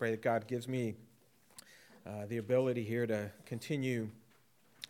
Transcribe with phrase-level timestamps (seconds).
[0.00, 0.94] Pray that God gives me
[2.06, 4.08] uh, the ability here to continue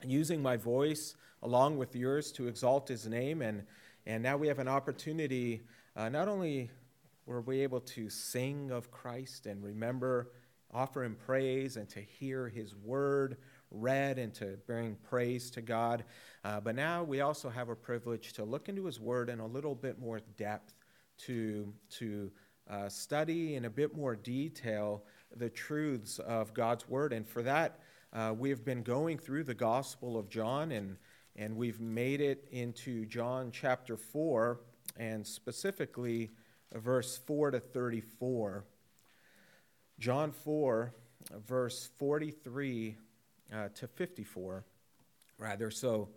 [0.05, 3.43] using my voice along with yours to exalt his name.
[3.43, 3.65] And,
[4.07, 5.63] and now we have an opportunity,
[5.97, 6.71] uh, not only
[7.27, 10.31] were we able to sing of Christ and remember,
[10.73, 13.39] offer him praise, and to hear his word
[13.73, 16.05] read and to bring praise to God,
[16.45, 19.47] uh, but now we also have a privilege to look into his word in a
[19.47, 20.73] little bit more depth,
[21.19, 22.31] to, to
[22.71, 25.03] uh, study in a bit more detail
[25.37, 27.13] the truths of God's word.
[27.13, 27.81] And for that,
[28.13, 30.97] uh, we've been going through the Gospel of John, and,
[31.37, 34.61] and we've made it into John chapter 4,
[34.97, 36.31] and specifically
[36.75, 38.65] verse 4 to 34.
[39.99, 40.95] John 4,
[41.47, 42.97] verse 43
[43.53, 44.65] uh, to 54,
[45.39, 45.71] rather.
[45.71, 46.09] So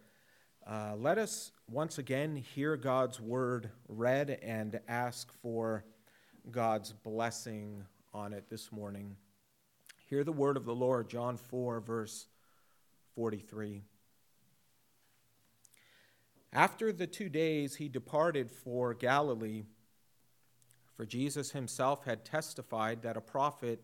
[0.66, 5.84] uh, let us once again hear God's word read and ask for
[6.52, 7.84] God's blessing
[8.14, 9.16] on it this morning.
[10.10, 12.28] Hear the word of the Lord, John 4, verse
[13.16, 13.82] 43.
[16.52, 19.64] After the two days, he departed for Galilee,
[20.96, 23.84] for Jesus himself had testified that a prophet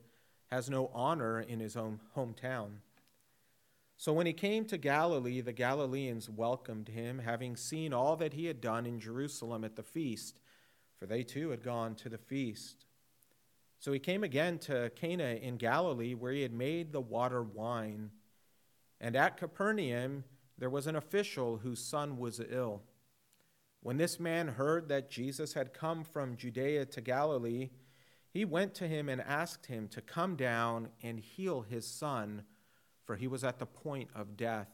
[0.51, 2.81] has no honor in his own hometown.
[3.97, 8.45] So when he came to Galilee, the Galileans welcomed him, having seen all that he
[8.45, 10.39] had done in Jerusalem at the feast,
[10.99, 12.85] for they too had gone to the feast.
[13.79, 18.11] So he came again to Cana in Galilee, where he had made the water wine.
[18.99, 20.25] And at Capernaum
[20.57, 22.83] there was an official whose son was ill.
[23.81, 27.69] When this man heard that Jesus had come from Judea to Galilee,
[28.29, 32.43] he went to him and asked him to come down and heal his son,
[33.05, 34.67] for he was at the point of death.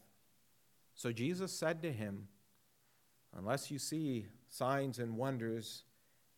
[0.95, 2.27] So Jesus said to him,
[3.37, 5.83] Unless you see signs and wonders,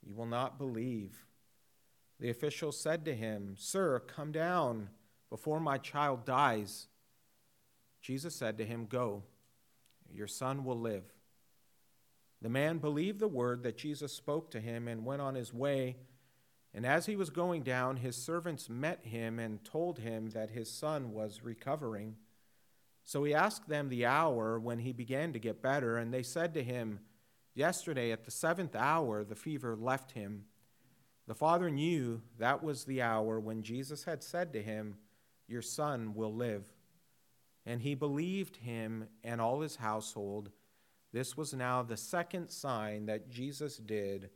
[0.07, 1.25] you will not believe.
[2.19, 4.89] The official said to him, Sir, come down
[5.29, 6.87] before my child dies.
[8.01, 9.23] Jesus said to him, Go,
[10.11, 11.03] your son will live.
[12.41, 15.97] The man believed the word that Jesus spoke to him and went on his way.
[16.73, 20.71] And as he was going down, his servants met him and told him that his
[20.71, 22.15] son was recovering.
[23.03, 26.53] So he asked them the hour when he began to get better, and they said
[26.53, 26.99] to him,
[27.57, 30.43] Yesterday at the seventh hour the fever left him.
[31.25, 34.97] The father knew that was the hour when Jesus had said to him,
[35.47, 36.65] Your son will live.
[37.65, 40.51] And he believed him and all his household.
[41.11, 44.29] This was now the second sign that Jesus did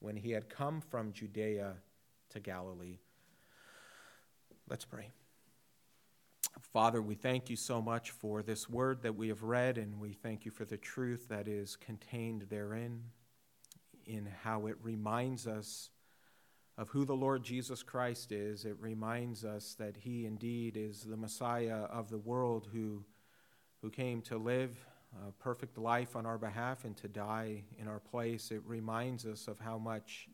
[0.00, 1.74] when he had come from Judea
[2.30, 2.98] to Galilee.
[4.68, 5.12] Let's pray.
[6.60, 10.12] Father, we thank you so much for this word that we have read, and we
[10.12, 13.02] thank you for the truth that is contained therein,
[14.06, 15.90] in how it reminds us
[16.76, 21.16] of who the Lord Jesus Christ is, it reminds us that he indeed is the
[21.16, 23.04] Messiah of the world who,
[23.80, 24.76] who came to live
[25.28, 28.50] a perfect life on our behalf and to die in our place.
[28.50, 30.28] It reminds us of how much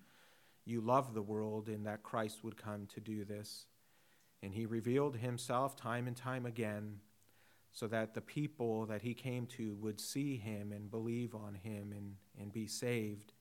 [0.64, 3.66] you love the world and that Christ would come to do this.
[4.42, 7.00] And he revealed himself time and time again
[7.72, 11.92] so that the people that he came to would see him and believe on him
[11.96, 13.32] and, and be saved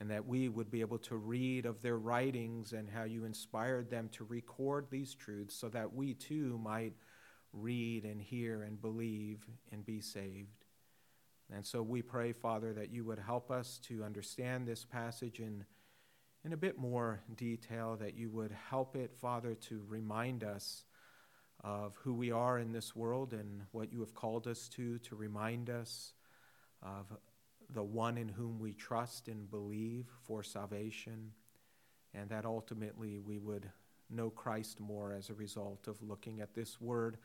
[0.00, 3.90] and that we would be able to read of their writings and how you inspired
[3.90, 6.94] them to record these truths so that we too might
[7.52, 10.64] read and hear and believe and be saved.
[11.52, 15.64] And so we pray, Father, that you would help us to understand this passage in,
[16.44, 20.84] in a bit more detail, that you would help it, Father, to remind us
[21.62, 25.14] of who we are in this world and what you have called us to, to
[25.14, 26.14] remind us
[26.82, 27.12] of
[27.68, 31.32] the one in whom we trust and believe for salvation,
[32.14, 33.70] and that ultimately we would
[34.08, 37.18] know Christ more as a result of looking at this word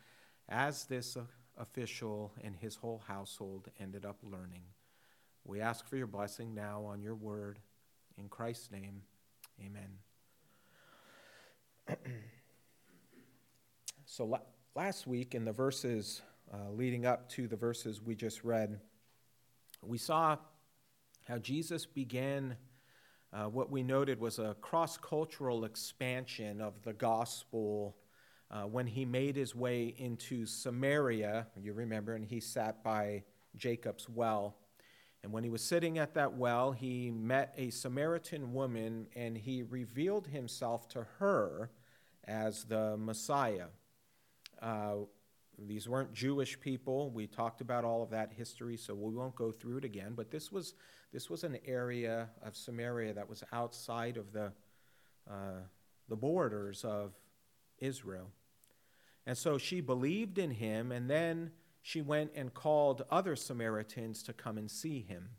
[0.49, 1.17] as this
[1.57, 4.63] official and his whole household ended up learning.
[5.45, 7.59] We ask for your blessing now on your word.
[8.17, 9.01] In Christ's name,
[9.59, 9.89] amen.
[14.05, 14.39] so, la-
[14.75, 16.21] last week, in the verses
[16.53, 18.79] uh, leading up to the verses we just read,
[19.81, 20.37] we saw
[21.27, 22.55] how Jesus began
[23.33, 27.97] uh, what we noted was a cross cultural expansion of the gospel
[28.49, 31.47] uh, when he made his way into Samaria.
[31.61, 33.23] You remember, and he sat by
[33.57, 34.55] Jacob's well.
[35.25, 39.63] And when he was sitting at that well, he met a Samaritan woman and he
[39.63, 41.71] revealed himself to her
[42.25, 43.69] as the Messiah.
[44.61, 44.97] Uh,
[45.57, 47.09] these weren't Jewish people.
[47.09, 50.13] We talked about all of that history, so we won't go through it again.
[50.15, 50.75] But this was,
[51.11, 54.51] this was an area of Samaria that was outside of the,
[55.27, 55.63] uh,
[56.07, 57.13] the borders of,
[57.79, 58.29] Israel.
[59.25, 61.51] And so she believed in him, and then
[61.87, 65.29] she went and called other Samaritans to come and see him.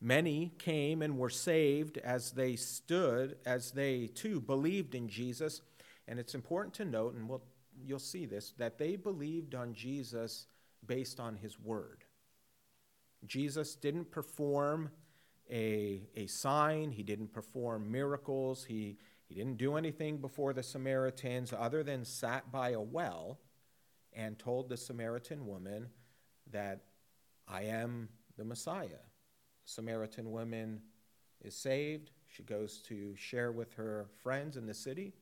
[0.00, 5.62] Many came and were saved as they stood, as they too believed in Jesus.
[6.08, 7.44] And it's important to note, and we'll,
[7.86, 10.46] you'll see this, that they believed on Jesus
[10.84, 12.02] based on his word.
[13.24, 14.90] Jesus didn't perform
[15.48, 18.98] a, a sign, he didn't perform miracles, he,
[19.28, 23.38] he didn't do anything before the Samaritans other than sat by a well
[24.14, 25.88] and told the Samaritan woman
[26.50, 26.80] that
[27.48, 29.02] I am the Messiah.
[29.64, 30.80] Samaritan woman
[31.40, 32.10] is saved.
[32.28, 35.12] She goes to share with her friends in the city.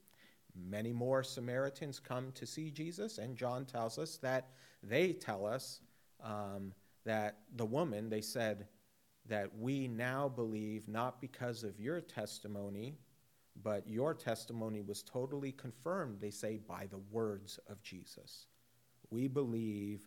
[0.55, 4.49] Many more Samaritans come to see Jesus, and John tells us that
[4.83, 5.81] they tell us
[6.23, 6.73] um,
[7.05, 8.67] that the woman, they said,
[9.29, 12.97] that we now believe not because of your testimony,
[13.63, 18.47] but your testimony was totally confirmed, they say, by the words of Jesus.
[19.11, 20.03] We believe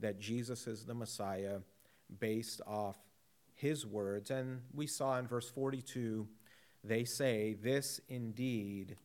[0.00, 1.58] that Jesus is the Messiah
[2.18, 2.98] based off
[3.54, 4.30] his words.
[4.30, 6.26] And we saw in verse 42,
[6.82, 8.96] they say, This indeed,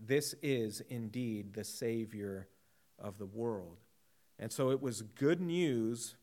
[0.00, 2.48] this is indeed the Savior
[2.98, 3.78] of the world.
[4.38, 6.16] And so it was good news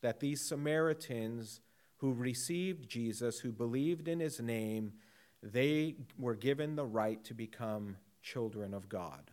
[0.00, 1.60] that these Samaritans
[1.98, 4.92] who received Jesus, who believed in his name,
[5.42, 9.30] they were given the right to become children of God.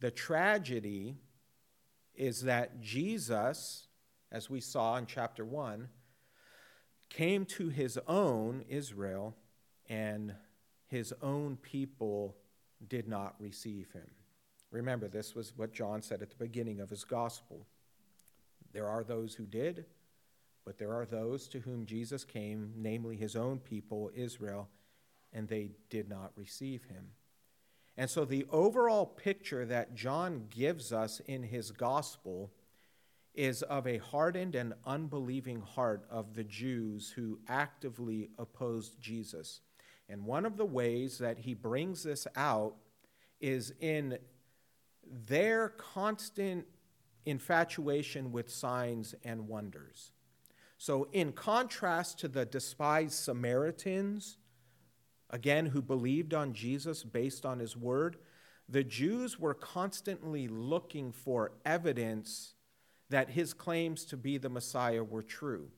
[0.00, 1.16] The tragedy
[2.22, 3.88] is that Jesus,
[4.30, 5.88] as we saw in chapter 1,
[7.08, 9.34] came to his own, Israel,
[9.88, 10.32] and
[10.86, 12.36] his own people
[12.88, 14.08] did not receive him.
[14.70, 17.66] Remember, this was what John said at the beginning of his gospel.
[18.72, 19.84] There are those who did,
[20.64, 24.68] but there are those to whom Jesus came, namely his own people, Israel,
[25.32, 27.08] and they did not receive him.
[27.96, 32.50] And so the overall picture that John gives us in his gospel
[33.34, 39.60] is of a hardened and unbelieving heart of the Jews who actively opposed Jesus.
[40.08, 42.74] And one of the ways that he brings this out
[43.40, 44.18] is in
[45.04, 46.66] their constant
[47.24, 50.10] infatuation with signs and wonders.
[50.76, 54.36] So, in contrast to the despised Samaritans,
[55.32, 58.16] again, who believed on Jesus based on his word,
[58.68, 62.54] the Jews were constantly looking for evidence
[63.10, 65.68] that his claims to be the Messiah were true.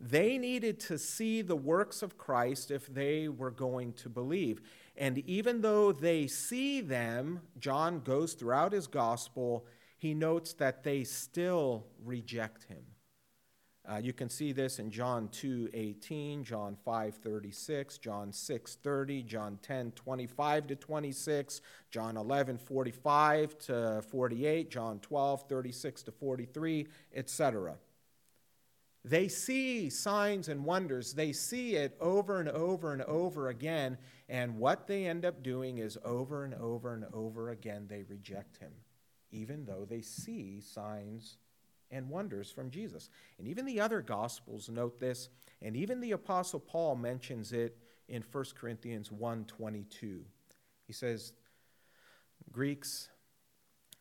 [0.00, 4.62] They needed to see the works of Christ if they were going to believe.
[4.96, 9.66] And even though they see them, John goes throughout his gospel,
[9.98, 12.84] he notes that they still reject him.
[13.90, 20.76] Uh, you can see this in John 2:18, John 5:36, John 6:30, John 10:25 to
[20.76, 21.60] 26,
[21.90, 27.78] John 11:45 to 48, John 12:36 to 43, etc.
[29.04, 31.14] They see signs and wonders.
[31.14, 33.98] They see it over and over and over again,
[34.28, 38.58] and what they end up doing is over and over and over again they reject
[38.58, 38.72] him,
[39.32, 41.38] even though they see signs
[41.90, 43.10] and wonders from Jesus.
[43.38, 45.28] And even the other gospels note this,
[45.62, 47.76] and even the apostle Paul mentions it
[48.08, 50.24] in 1 Corinthians 1:22.
[50.86, 51.32] He says
[52.52, 53.08] Greeks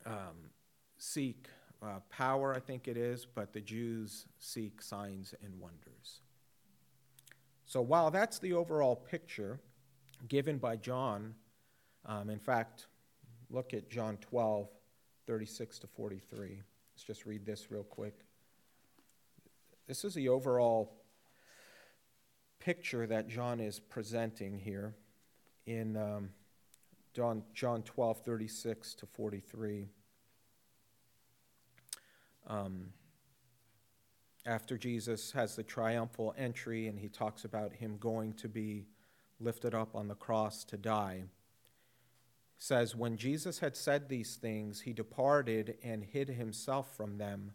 [0.06, 0.52] um,
[0.98, 1.48] seek
[1.82, 6.22] uh, power, I think it is, but the Jews seek signs and wonders.
[7.66, 9.60] So while that's the overall picture
[10.28, 11.36] given by John,
[12.06, 12.88] um, in fact,
[13.50, 14.68] look at John 12,
[15.28, 16.62] 36 to 43.
[17.00, 18.26] Let's just read this real quick.
[19.88, 20.98] This is the overall
[22.60, 24.96] picture that John is presenting here
[25.66, 26.32] in um,
[27.14, 29.88] John, John 12, 36 to 43.
[32.48, 32.88] Um,
[34.46, 38.88] after Jesus has the triumphal entry and he talks about him going to be
[39.40, 41.24] lifted up on the cross to die
[42.60, 47.54] says, When Jesus had said these things, he departed and hid himself from them.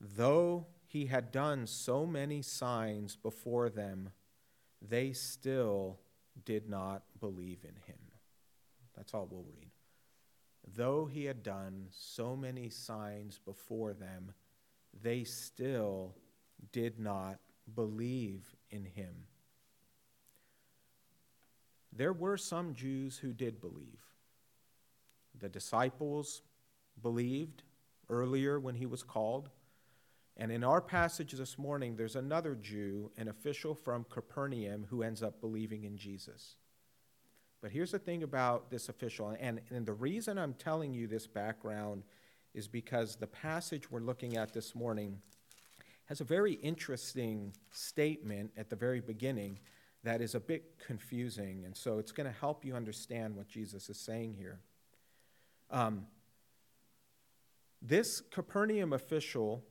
[0.00, 4.10] Though he had done so many signs before them,
[4.82, 6.00] they still
[6.44, 7.98] did not believe in him.
[8.96, 9.70] That's all we'll read.
[10.76, 14.32] Though he had done so many signs before them,
[15.02, 16.16] they still
[16.72, 17.38] did not
[17.74, 19.26] believe in him
[21.96, 24.00] there were some Jews who did believe.
[25.38, 26.42] The disciples
[27.00, 27.62] believed
[28.08, 29.50] earlier when he was called.
[30.36, 35.22] And in our passage this morning, there's another Jew, an official from Capernaum, who ends
[35.22, 36.56] up believing in Jesus.
[37.62, 41.26] But here's the thing about this official, and, and the reason I'm telling you this
[41.26, 42.02] background
[42.52, 45.18] is because the passage we're looking at this morning
[46.06, 49.58] has a very interesting statement at the very beginning
[50.04, 51.64] that is a bit confusing.
[51.64, 54.60] And so it's going to help you understand what Jesus is saying here.
[55.70, 56.06] Um,
[57.82, 59.64] this Capernaum official,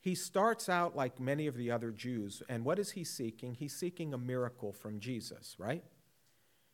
[0.00, 2.42] he starts out like many of the other Jews.
[2.48, 3.54] And what is he seeking?
[3.54, 5.84] He's seeking a miracle from Jesus, right?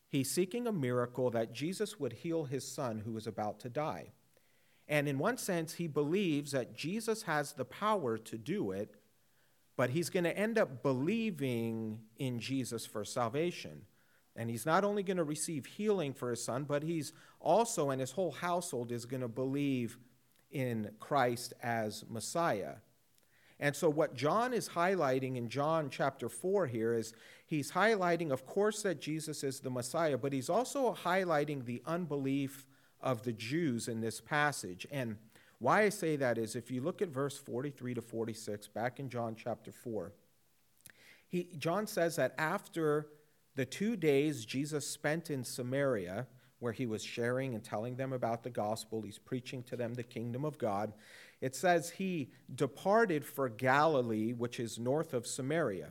[0.08, 4.12] He's seeking a miracle that Jesus would heal his son who was about to die.
[4.86, 8.94] And in one sense, he believes that Jesus has the power to do it,
[9.78, 13.82] but he's going to end up believing in Jesus for salvation.
[14.34, 18.00] And he's not only going to receive healing for his son, but he's also, and
[18.00, 19.96] his whole household is going to believe
[20.50, 22.74] in Christ as Messiah.
[23.60, 27.12] And so, what John is highlighting in John chapter 4 here is
[27.46, 32.66] he's highlighting, of course, that Jesus is the Messiah, but he's also highlighting the unbelief
[33.00, 34.88] of the Jews in this passage.
[34.90, 35.18] And
[35.58, 39.08] why I say that is if you look at verse 43 to 46, back in
[39.08, 40.12] John chapter 4,
[41.26, 43.08] he, John says that after
[43.54, 46.26] the two days Jesus spent in Samaria,
[46.60, 50.02] where he was sharing and telling them about the gospel, he's preaching to them the
[50.02, 50.92] kingdom of God.
[51.40, 55.90] It says he departed for Galilee, which is north of Samaria.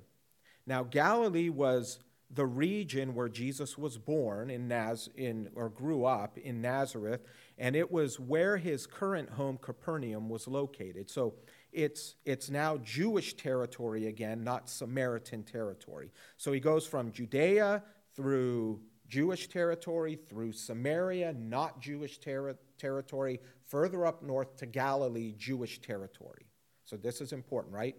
[0.65, 6.37] Now, Galilee was the region where Jesus was born in Naz in or grew up
[6.37, 7.21] in Nazareth,
[7.57, 11.09] and it was where his current home Capernaum was located.
[11.09, 11.35] So
[11.71, 16.11] it's it's now Jewish territory again, not Samaritan territory.
[16.35, 17.83] So he goes from Judea
[18.15, 25.79] through Jewish territory, through Samaria, not Jewish ter- territory, further up north to Galilee, Jewish
[25.79, 26.45] territory.
[26.83, 27.95] So this is important, right?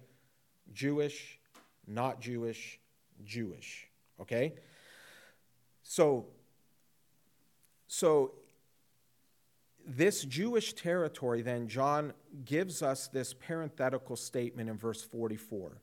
[0.72, 1.38] Jewish,
[1.86, 2.78] not Jewish,
[3.24, 3.87] Jewish.
[4.20, 4.54] Okay?
[5.82, 6.26] So,
[7.86, 8.32] so
[9.86, 12.12] this Jewish territory, then, John
[12.44, 15.80] gives us this parenthetical statement in verse 44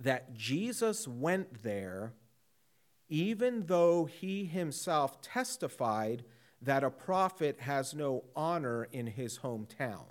[0.00, 2.14] that Jesus went there
[3.08, 6.24] even though he himself testified
[6.62, 10.06] that a prophet has no honor in his hometown.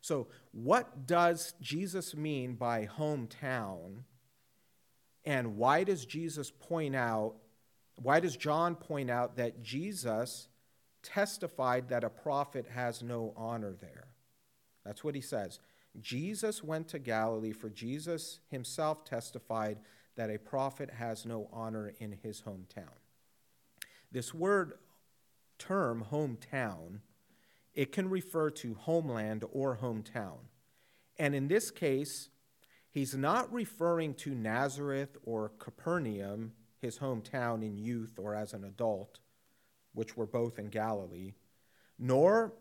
[0.00, 4.04] So, what does Jesus mean by hometown?
[5.24, 7.34] And why does Jesus point out,
[7.96, 10.48] why does John point out that Jesus
[11.02, 14.08] testified that a prophet has no honor there?
[14.84, 15.60] That's what he says.
[16.00, 19.78] Jesus went to Galilee, for Jesus himself testified
[20.16, 22.96] that a prophet has no honor in his hometown.
[24.12, 24.74] This word
[25.58, 27.00] term, hometown,
[27.74, 30.38] it can refer to homeland or hometown.
[31.18, 32.30] And in this case,
[32.90, 39.20] He's not referring to Nazareth or Capernaum, his hometown in youth or as an adult,
[39.92, 41.34] which were both in Galilee,
[41.98, 42.52] nor,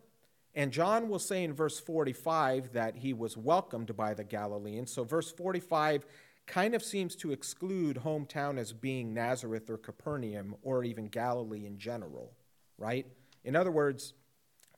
[0.54, 4.92] and John will say in verse 45 that he was welcomed by the Galileans.
[4.92, 6.06] So, verse 45
[6.46, 11.78] kind of seems to exclude hometown as being Nazareth or Capernaum or even Galilee in
[11.78, 12.34] general,
[12.78, 13.06] right?
[13.44, 14.14] In other words,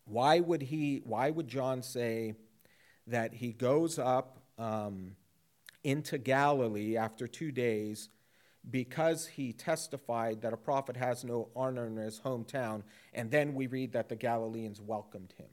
[0.06, 2.36] why would he, why would John say
[3.08, 5.16] that he goes up, um,
[5.84, 8.10] into Galilee after two days
[8.70, 12.84] because he testified that a prophet has no honor in his hometown.
[13.14, 15.50] And then we read that the Galileans welcomed him.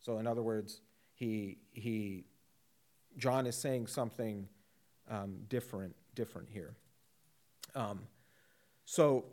[0.00, 0.80] So, in other words,
[1.14, 2.24] he, he,
[3.16, 4.48] John is saying something
[5.10, 6.74] um, different, different here.
[7.74, 8.00] Um,
[8.86, 9.26] so,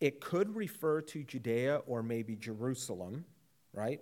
[0.00, 3.24] it could refer to Judea or maybe Jerusalem,
[3.72, 4.00] right?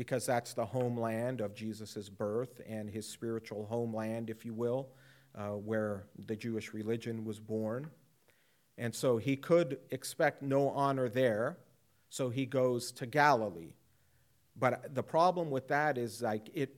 [0.00, 4.88] Because that's the homeland of Jesus' birth and his spiritual homeland, if you will,
[5.34, 7.90] uh, where the Jewish religion was born.
[8.78, 11.58] And so he could expect no honor there,
[12.08, 13.74] so he goes to Galilee.
[14.56, 16.76] But the problem with that is like it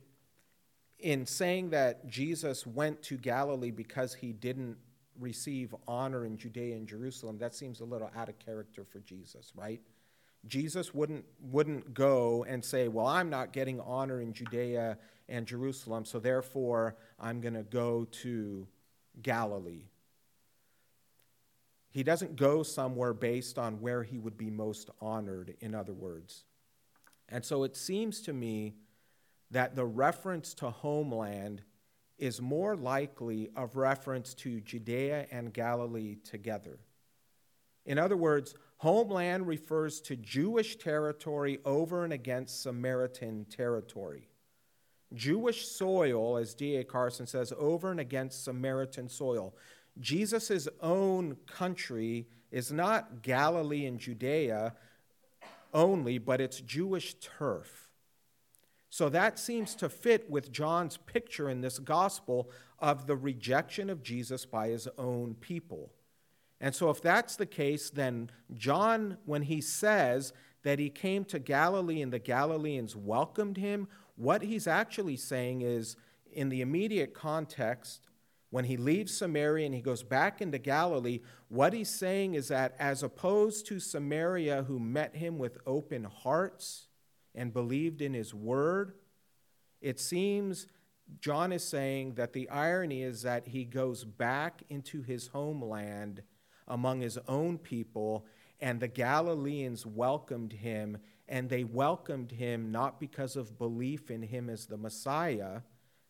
[0.99, 4.75] in saying that Jesus went to Galilee because he didn't
[5.17, 9.53] receive honor in Judea and Jerusalem, that seems a little out of character for Jesus,
[9.55, 9.79] right?
[10.47, 14.97] Jesus wouldn't, wouldn't go and say, Well, I'm not getting honor in Judea
[15.29, 18.67] and Jerusalem, so therefore I'm going to go to
[19.21, 19.85] Galilee.
[21.91, 26.43] He doesn't go somewhere based on where he would be most honored, in other words.
[27.29, 28.73] And so it seems to me
[29.51, 31.61] that the reference to homeland
[32.17, 36.79] is more likely of reference to Judea and Galilee together.
[37.85, 44.27] In other words, Homeland refers to Jewish territory over and against Samaritan territory.
[45.13, 46.83] Jewish soil, as D.A.
[46.83, 49.55] Carson says, over and against Samaritan soil.
[50.01, 54.73] Jesus' own country is not Galilee and Judea
[55.73, 57.87] only, but it's Jewish turf.
[58.89, 64.03] So that seems to fit with John's picture in this gospel of the rejection of
[64.03, 65.93] Jesus by his own people.
[66.63, 70.31] And so, if that's the case, then John, when he says
[70.63, 75.97] that he came to Galilee and the Galileans welcomed him, what he's actually saying is,
[76.31, 78.07] in the immediate context,
[78.49, 82.75] when he leaves Samaria and he goes back into Galilee, what he's saying is that
[82.79, 86.87] as opposed to Samaria, who met him with open hearts
[87.35, 88.93] and believed in his word,
[89.81, 90.67] it seems
[91.19, 96.23] John is saying that the irony is that he goes back into his homeland
[96.67, 98.25] among his own people,
[98.59, 104.49] and the Galileans welcomed him, and they welcomed him not because of belief in him
[104.49, 105.61] as the Messiah,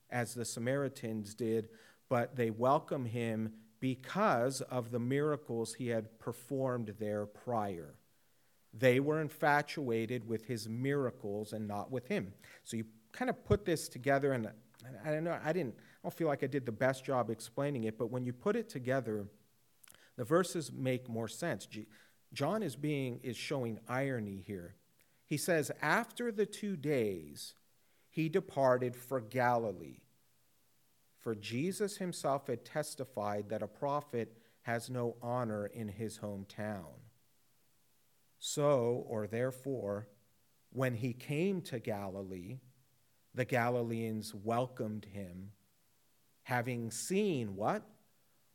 [0.10, 1.70] as the Samaritans did,
[2.10, 7.96] but they welcomed him because of the miracles he had performed there prior.
[8.74, 12.34] They were infatuated with his miracles and not with him.
[12.64, 14.48] So you kind of put this together, and
[15.06, 17.84] I don't know, I didn't, I don't feel like I did the best job explaining
[17.86, 19.26] it, but when you put it together,
[20.16, 21.68] the verses make more sense.
[22.34, 24.76] John is being is showing irony here.
[25.26, 27.56] He says, After the two days,
[28.10, 30.04] he departed for Galilee
[31.24, 37.00] for Jesus himself had testified that a prophet has no honor in his hometown.
[38.40, 40.10] So, or therefore,
[40.70, 42.60] when he came to Galilee,
[43.34, 45.52] the Galileans welcomed him,
[46.44, 47.84] having seen what?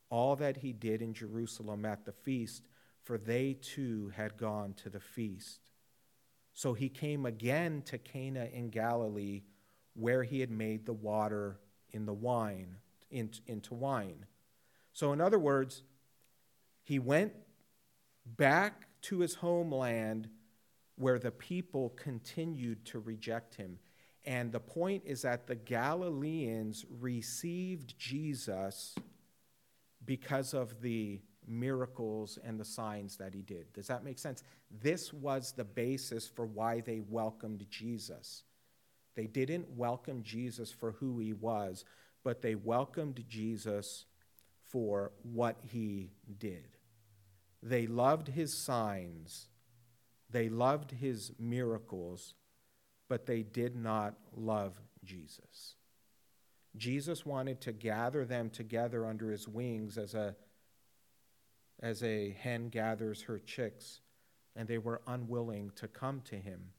[0.09, 2.63] All that he did in Jerusalem at the feast,
[3.03, 5.59] for they too had gone to the feast.
[6.53, 9.43] So he came again to Cana in Galilee,
[9.93, 11.59] where he had made the water
[11.91, 12.75] in the wine,
[13.09, 14.25] in, into wine.
[14.93, 15.83] So, in other words,
[16.83, 17.33] he went
[18.25, 20.29] back to his homeland
[20.95, 23.79] where the people continued to reject him.
[24.25, 28.95] And the point is that the Galileans received Jesus
[30.05, 33.71] because of the miracles and the signs that he did.
[33.73, 34.43] Does that make sense?
[34.81, 38.43] This was the basis for why they welcomed Jesus.
[39.15, 41.83] They didn't welcome Jesus for who he was,
[42.23, 44.05] but they welcomed Jesus
[44.67, 46.77] for what he did.
[47.61, 49.47] They loved his signs,
[50.29, 52.35] they loved his miracles,
[53.09, 55.75] but they did not love Jesus.
[56.77, 60.35] Jesus wanted to gather them together under his wings as a,
[61.81, 64.01] as a hen gathers her chicks,
[64.55, 66.71] and they were unwilling to come to him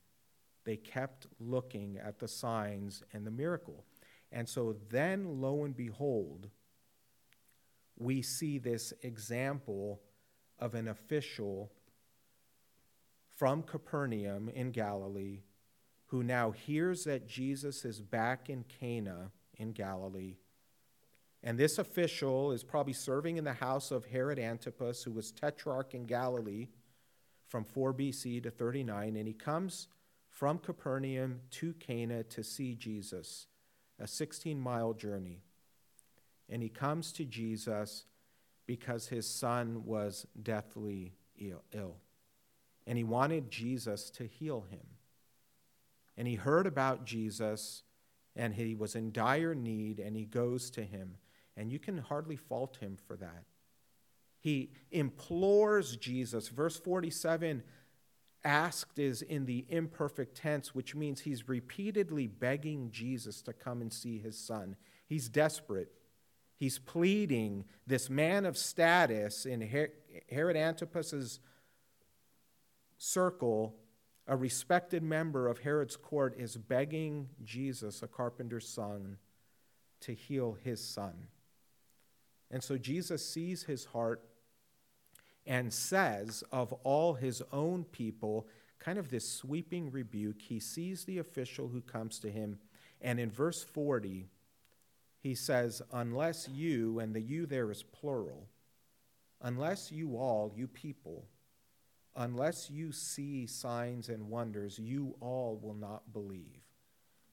[0.64, 3.84] they kept looking at the signs and the miracle.
[4.32, 6.48] And so then, lo and behold,
[7.96, 10.00] we see this example
[10.58, 11.72] of an official
[13.36, 15.40] from Capernaum in Galilee
[16.06, 20.38] who now hears that Jesus is back in Cana in Galilee.
[21.42, 25.94] And this official is probably serving in the house of Herod Antipas, who was tetrarch
[25.94, 26.68] in Galilee
[27.46, 29.16] from 4 BC to 39.
[29.16, 29.88] And he comes
[30.28, 33.46] from Capernaum to Cana to see Jesus,
[33.98, 35.42] a 16 mile journey.
[36.48, 38.04] And he comes to Jesus
[38.66, 41.96] because his son was deathly ill.
[42.86, 44.86] And he wanted Jesus to heal him.
[46.16, 47.82] And he heard about Jesus
[48.36, 51.16] and he was in dire need and he goes to him.
[51.56, 53.44] And you can hardly fault him for that.
[54.38, 56.48] He implores Jesus.
[56.48, 57.62] Verse 47
[58.42, 63.92] asked is in the imperfect tense, which means he's repeatedly begging Jesus to come and
[63.92, 64.76] see his son.
[65.06, 65.92] He's desperate.
[66.56, 67.64] He's pleading.
[67.86, 69.60] This man of status in
[70.30, 71.40] Herod Antipas's
[72.96, 73.76] circle,
[74.26, 79.18] a respected member of Herod's court, is begging Jesus, a carpenter's son,
[80.00, 81.28] to heal his son.
[82.50, 84.22] And so Jesus sees his heart
[85.46, 88.46] and says of all his own people,
[88.78, 90.42] kind of this sweeping rebuke.
[90.42, 92.58] He sees the official who comes to him,
[93.00, 94.28] and in verse 40,
[95.20, 98.48] he says, Unless you, and the you there is plural,
[99.40, 101.24] unless you all, you people,
[102.20, 106.60] unless you see signs and wonders, you all will not believe.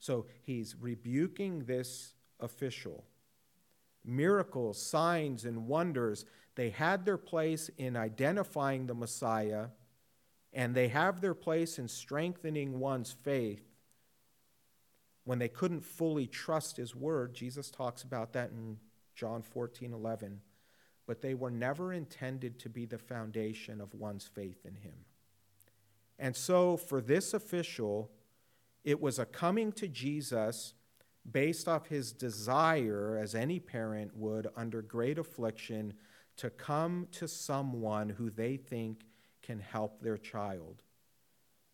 [0.00, 3.04] So he's rebuking this official.
[4.02, 6.24] Miracles, signs, and wonders
[6.54, 9.66] they had their place in identifying the Messiah,
[10.52, 13.62] and they have their place in strengthening one's faith
[15.22, 17.32] when they couldn't fully trust his word.
[17.32, 18.78] Jesus talks about that in
[19.14, 20.40] John 14 11.
[21.08, 25.06] But they were never intended to be the foundation of one's faith in him.
[26.18, 28.10] And so, for this official,
[28.84, 30.74] it was a coming to Jesus
[31.30, 35.94] based off his desire, as any parent would, under great affliction,
[36.36, 39.06] to come to someone who they think
[39.40, 40.82] can help their child.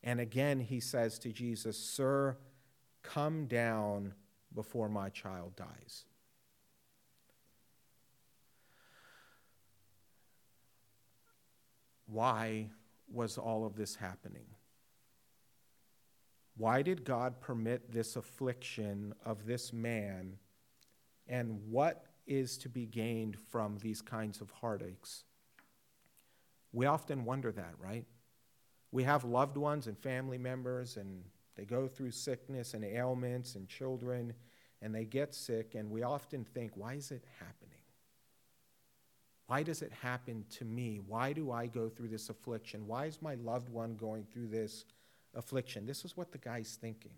[0.05, 2.37] And again, he says to Jesus, Sir,
[3.03, 4.15] come down
[4.55, 6.05] before my child dies.
[12.07, 12.71] Why
[13.13, 14.47] was all of this happening?
[16.57, 20.39] Why did God permit this affliction of this man?
[21.27, 25.25] And what is to be gained from these kinds of heartaches?
[26.73, 28.05] We often wonder that, right?
[28.93, 31.25] We have loved ones and family members, and
[31.57, 34.35] they go through sickness and ailments and children,
[34.81, 37.74] and they get sick, and we often think, why is it happening?
[39.55, 41.01] Why does it happen to me?
[41.07, 42.89] Why do I go through this affliction?
[42.89, 44.85] Why is my loved one going through this
[45.33, 45.87] affliction?
[45.87, 47.15] This is what the guy's thinking.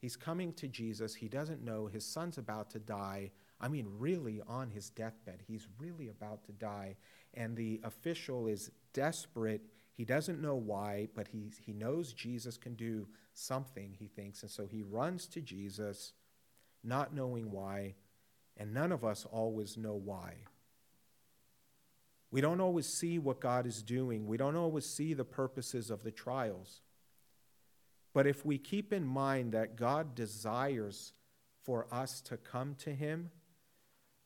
[0.00, 1.14] He's coming to Jesus.
[1.14, 3.30] He doesn't know his son's about to die.
[3.60, 5.40] I mean, really on his deathbed.
[5.46, 6.96] He's really about to die.
[7.34, 9.62] And the official is desperate.
[9.92, 14.42] He doesn't know why, but he, he knows Jesus can do something, he thinks.
[14.42, 16.12] And so he runs to Jesus,
[16.82, 17.94] not knowing why.
[18.56, 20.38] And none of us always know why.
[22.34, 24.26] We don't always see what God is doing.
[24.26, 26.80] We don't always see the purposes of the trials.
[28.12, 31.12] But if we keep in mind that God desires
[31.62, 33.30] for us to come to Him,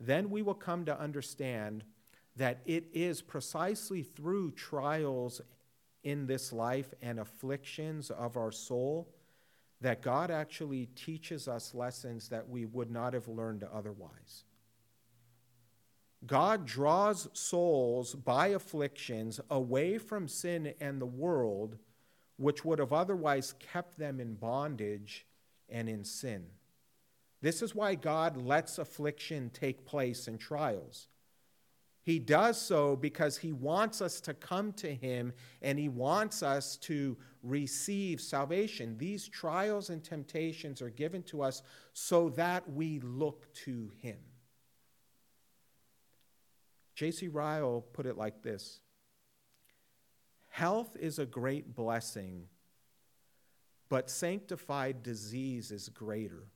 [0.01, 1.85] then we will come to understand
[2.35, 5.43] that it is precisely through trials
[6.03, 9.13] in this life and afflictions of our soul
[9.83, 14.45] that God actually teaches us lessons that we would not have learned otherwise.
[16.27, 21.79] God draws souls by afflictions away from sin and the world,
[22.37, 25.27] which would have otherwise kept them in bondage
[25.69, 26.47] and in sin.
[27.41, 31.09] This is why God lets affliction take place in trials.
[32.03, 36.77] He does so because He wants us to come to Him and He wants us
[36.79, 38.97] to receive salvation.
[38.99, 44.17] These trials and temptations are given to us so that we look to Him.
[46.99, 47.29] J.C.
[47.29, 48.81] Ryle put it like this
[50.49, 52.49] Health is a great blessing,
[53.89, 56.49] but sanctified disease is greater.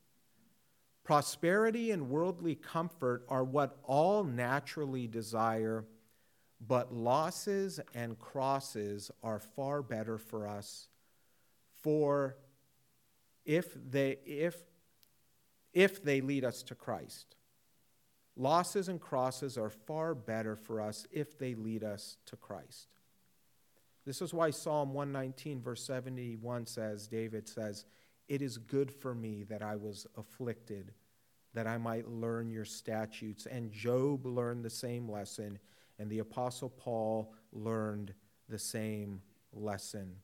[1.05, 5.85] Prosperity and worldly comfort are what all naturally desire,
[6.61, 10.88] but losses and crosses are far better for us.
[11.83, 12.37] For
[13.44, 14.57] if they, if,
[15.72, 17.37] if they lead us to Christ.
[18.37, 22.88] Losses and crosses are far better for us if they lead us to Christ.
[24.05, 27.85] This is why Psalm 119, verse 71 says, David says,
[28.29, 30.92] It is good for me that I was afflicted,
[31.55, 33.47] that I might learn your statutes.
[33.47, 35.59] And Job learned the same lesson,
[35.99, 38.14] and the Apostle Paul learned
[38.49, 39.21] the same
[39.53, 40.16] lesson.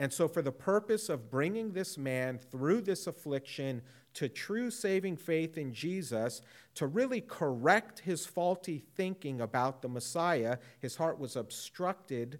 [0.00, 3.82] And so, for the purpose of bringing this man through this affliction
[4.14, 6.40] to true saving faith in Jesus,
[6.76, 12.38] to really correct his faulty thinking about the Messiah, his heart was obstructed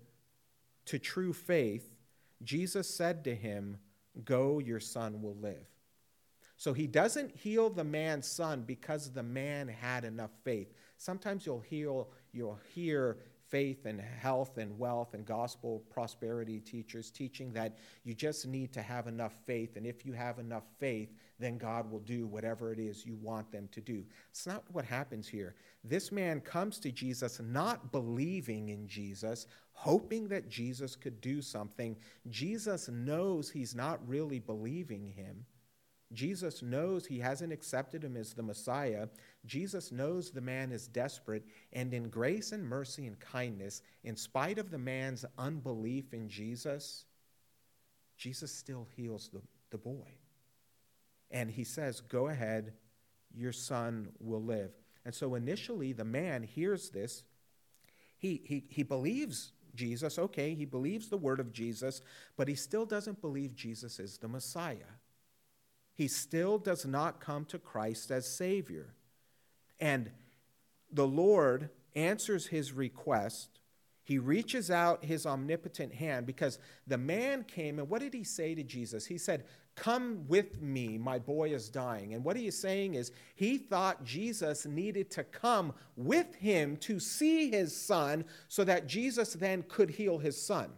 [0.85, 1.97] to true faith.
[2.45, 3.79] Jesus said to him,
[4.25, 5.67] Go, your son will live.
[6.57, 10.73] So he doesn't heal the man's son because the man had enough faith.
[10.97, 17.53] Sometimes you'll heal, you'll hear faith and health and wealth and gospel prosperity teachers teaching
[17.53, 19.77] that you just need to have enough faith.
[19.77, 21.09] And if you have enough faith,
[21.39, 24.05] then God will do whatever it is you want them to do.
[24.31, 25.55] It's not what happens here.
[25.85, 31.97] This man comes to Jesus not believing in Jesus, hoping that Jesus could do something.
[32.29, 35.45] Jesus knows he's not really believing him.
[36.13, 39.09] Jesus knows he hasn't accepted him as the Messiah.
[39.45, 44.59] Jesus knows the man is desperate, and in grace and mercy and kindness, in spite
[44.59, 47.05] of the man's unbelief in Jesus,
[48.17, 50.15] Jesus still heals the, the boy.
[51.31, 52.73] And he says, Go ahead,
[53.35, 54.71] your son will live.
[55.05, 57.23] And so initially, the man hears this.
[58.17, 62.01] He, he, he believes Jesus, okay, he believes the word of Jesus,
[62.37, 64.97] but he still doesn't believe Jesus is the Messiah
[65.99, 68.95] he still does not come to Christ as Savior.
[69.81, 70.13] And
[70.93, 73.59] the Lord answers his request.
[74.05, 78.55] He reaches out his omnipotent hand because the man came and what did he say
[78.55, 79.07] to Jesus?
[79.07, 82.15] He said, Come with me, my boy is dying.
[82.15, 87.01] And what he is saying is, he thought Jesus needed to come with him to
[87.01, 90.71] see his son so that Jesus then could heal his son.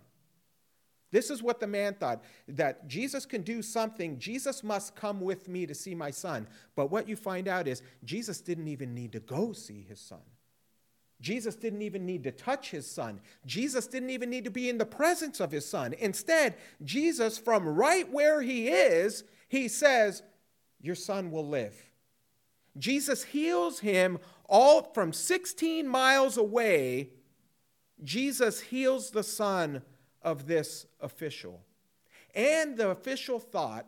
[1.12, 4.18] This is what the man thought that Jesus can do something.
[4.18, 6.46] Jesus must come with me to see my son.
[6.76, 10.20] But what you find out is Jesus didn't even need to go see his son.
[11.20, 13.20] Jesus didn't even need to touch his son.
[13.44, 15.94] Jesus didn't even need to be in the presence of his son.
[15.98, 20.22] Instead, Jesus, from right where he is, he says,
[20.80, 21.74] Your son will live.
[22.78, 24.18] Jesus heals him
[24.48, 27.10] all from 16 miles away.
[28.02, 29.82] Jesus heals the son
[30.22, 31.60] of this official.
[32.34, 33.86] And the official thought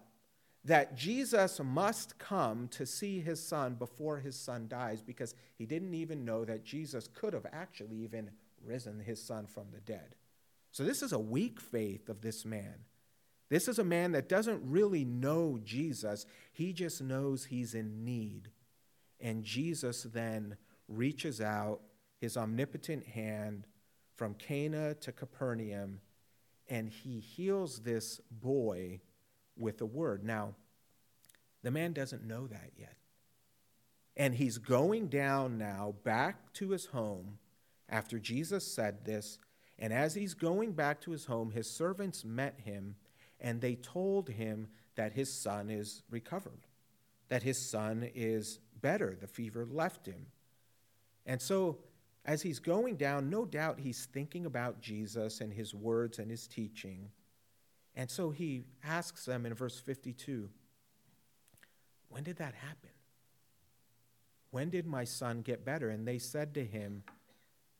[0.64, 5.94] that Jesus must come to see his son before his son dies because he didn't
[5.94, 8.30] even know that Jesus could have actually even
[8.64, 10.14] risen his son from the dead.
[10.70, 12.84] So, this is a weak faith of this man.
[13.50, 18.48] This is a man that doesn't really know Jesus, he just knows he's in need.
[19.20, 20.56] And Jesus then
[20.88, 21.80] reaches out
[22.18, 23.66] his omnipotent hand
[24.16, 26.00] from Cana to Capernaum,
[26.72, 28.98] and he heals this boy
[29.58, 30.24] with a word.
[30.24, 30.54] Now,
[31.62, 32.96] the man doesn't know that yet.
[34.16, 37.38] And he's going down now back to his home
[37.90, 39.36] after Jesus said this.
[39.78, 42.96] And as he's going back to his home, his servants met him
[43.38, 46.64] and they told him that his son is recovered,
[47.28, 49.14] that his son is better.
[49.20, 50.28] The fever left him.
[51.26, 51.80] And so,
[52.24, 56.46] as he's going down, no doubt he's thinking about Jesus and his words and his
[56.46, 57.10] teaching.
[57.94, 60.48] And so he asks them in verse 52
[62.08, 62.90] When did that happen?
[64.50, 65.90] When did my son get better?
[65.90, 67.02] And they said to him,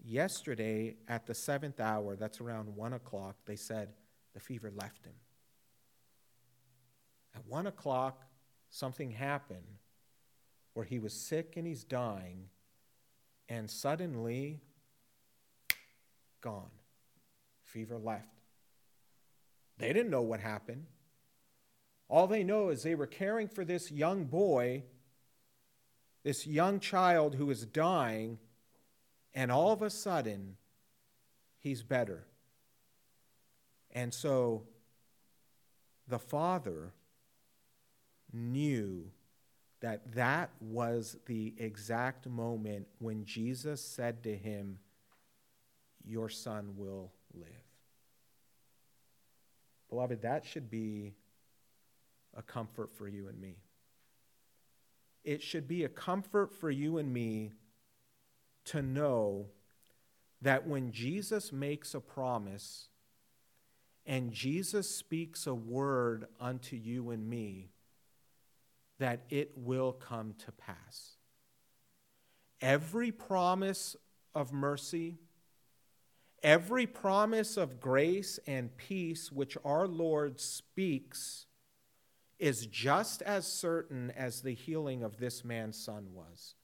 [0.05, 3.91] Yesterday at the seventh hour, that's around one o'clock, they said
[4.35, 5.15] the fever left him.
[7.37, 8.25] At one o'clock,
[8.71, 9.79] something happened
[10.75, 12.49] where he was sick and he's dying,
[13.49, 14.61] and suddenly,
[16.41, 16.71] gone.
[17.63, 18.41] Fever left.
[19.79, 20.87] They didn't know what happened.
[22.09, 24.85] All they know is they were caring for this young boy,
[26.23, 28.39] this young child who was dying,
[29.35, 30.57] and all of a sudden,
[31.59, 32.27] he's better.
[33.91, 34.65] And so
[36.07, 36.93] the father
[38.33, 39.11] knew
[39.83, 44.79] that that was the exact moment when Jesus said to him,
[46.05, 47.49] Your son will live.
[49.91, 51.15] Beloved, that should be
[52.35, 53.57] a comfort for you and me.
[55.25, 57.53] It should be a comfort for you and me
[58.67, 59.47] to know
[60.41, 62.89] that when Jesus makes a promise
[64.07, 67.72] and Jesus speaks a word unto you and me,
[69.03, 71.17] that it will come to pass.
[72.61, 73.97] Every promise
[74.35, 75.19] of mercy,
[76.43, 81.47] Every promise of grace and peace which our Lord speaks
[82.41, 86.57] is just as certain as the healing of this man's son was.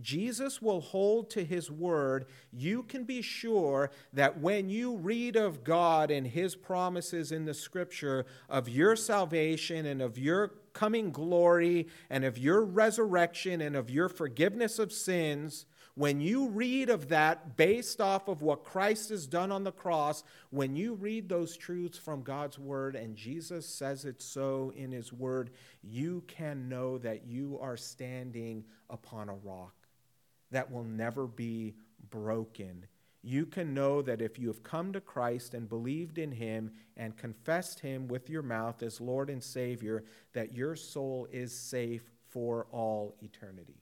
[0.00, 2.26] Jesus will hold to his word.
[2.50, 7.54] You can be sure that when you read of God and his promises in the
[7.54, 13.90] scripture of your salvation and of your coming glory and of your resurrection and of
[13.90, 19.26] your forgiveness of sins, when you read of that based off of what Christ has
[19.26, 24.06] done on the cross, when you read those truths from God's word and Jesus says
[24.06, 25.50] it so in his word,
[25.82, 29.74] you can know that you are standing upon a rock
[30.50, 31.74] that will never be
[32.10, 32.86] broken.
[33.22, 37.16] You can know that if you have come to Christ and believed in him and
[37.16, 42.66] confessed him with your mouth as Lord and Savior, that your soul is safe for
[42.72, 43.80] all eternity.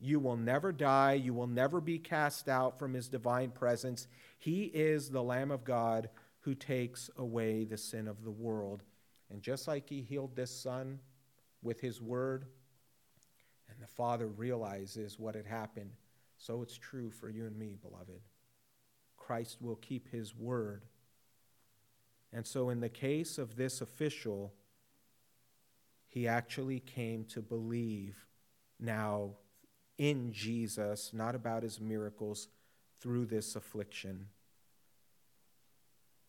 [0.00, 1.14] You will never die.
[1.14, 4.06] You will never be cast out from his divine presence.
[4.38, 6.08] He is the Lamb of God
[6.40, 8.82] who takes away the sin of the world.
[9.30, 11.00] And just like he healed this son
[11.62, 12.46] with his word,
[13.68, 15.90] and the Father realizes what had happened,
[16.38, 18.22] so it's true for you and me, beloved.
[19.28, 20.86] Christ will keep his word.
[22.32, 24.54] And so, in the case of this official,
[26.06, 28.24] he actually came to believe
[28.80, 29.32] now
[29.98, 32.48] in Jesus, not about his miracles
[33.02, 34.28] through this affliction.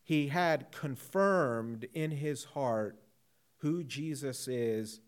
[0.04, 3.00] He had confirmed in his heart
[3.60, 5.00] who Jesus is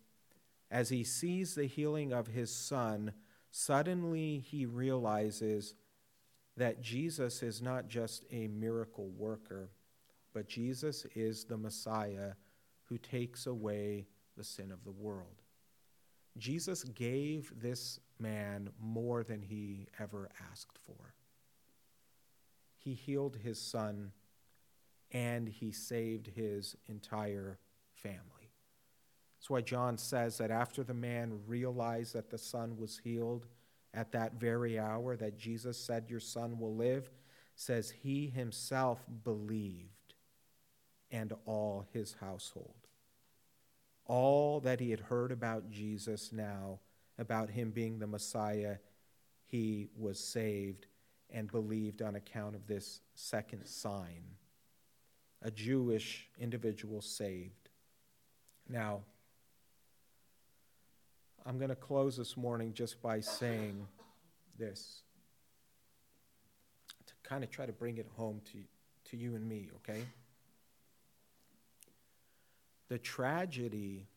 [0.70, 3.12] as he sees the healing of his son.
[3.50, 5.74] Suddenly he realizes
[6.58, 9.70] that Jesus is not just a miracle worker,
[10.34, 12.34] but Jesus is the Messiah
[12.84, 15.42] who takes away the sin of the world.
[16.38, 21.14] Jesus gave this man more than he ever asked for.
[22.78, 24.12] He healed his son
[25.12, 27.60] and he saved his entire
[27.94, 28.52] family.
[29.38, 33.48] That's why John says that after the man realized that the son was healed
[33.94, 37.10] at that very hour that Jesus said, Your son will live,
[37.56, 40.14] says he himself believed
[41.12, 42.76] and all his household.
[44.06, 46.80] All that he had heard about Jesus now,
[47.18, 48.78] about him being the Messiah,
[49.46, 50.88] he was saved
[51.30, 54.24] and believed on account of this second sign.
[55.42, 57.70] A Jewish individual saved.
[58.70, 59.02] Now,
[61.46, 63.88] I'm going to close this morning just by saying
[64.60, 65.02] this
[67.08, 68.60] to kind of try to bring it home to,
[69.10, 70.04] to you and me, okay?
[72.90, 74.08] The tragedy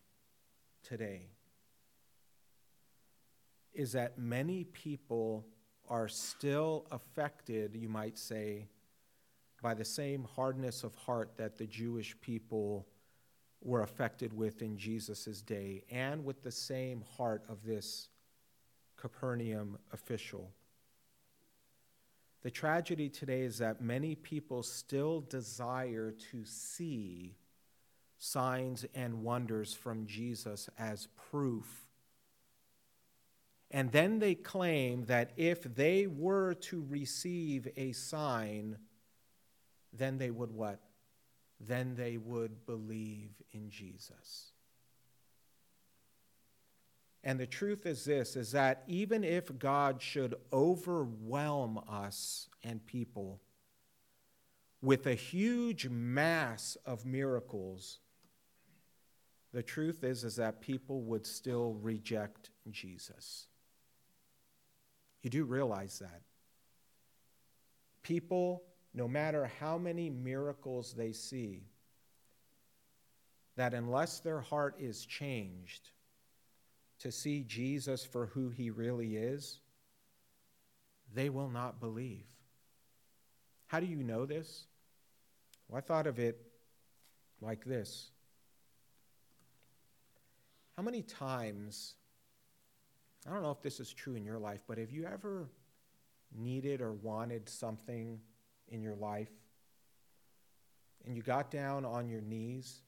[0.82, 1.22] today
[3.72, 5.46] is that many people
[5.88, 8.66] are still affected, you might say,
[9.62, 12.86] by the same hardness of heart that the Jewish people
[13.64, 18.08] were affected with in Jesus' day, and with the same heart of this
[18.96, 20.52] Capernaum official.
[22.42, 27.36] The tragedy today is that many people still desire to see
[28.18, 31.88] signs and wonders from Jesus as proof.
[33.70, 38.76] And then they claim that if they were to receive a sign,
[39.92, 40.80] then they would what?
[41.66, 44.52] Then they would believe in Jesus.
[47.22, 53.40] And the truth is this is that even if God should overwhelm us and people
[54.82, 58.00] with a huge mass of miracles,
[59.54, 63.46] the truth is, is that people would still reject Jesus.
[65.22, 66.20] You do realize that.
[68.02, 68.62] People,
[68.94, 71.64] no matter how many miracles they see,
[73.56, 75.90] that unless their heart is changed
[77.00, 79.58] to see Jesus for who he really is,
[81.12, 82.26] they will not believe.
[83.66, 84.64] How do you know this?
[85.68, 86.40] Well, I thought of it
[87.40, 88.10] like this
[90.76, 91.94] how many times,
[93.26, 95.48] I don't know if this is true in your life, but have you ever
[96.36, 98.18] needed or wanted something
[98.74, 99.30] in your life
[101.06, 102.82] and you got down on your knees